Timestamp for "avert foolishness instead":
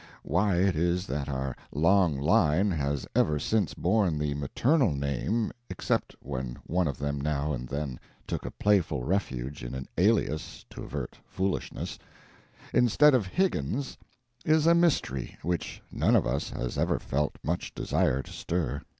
10.81-13.13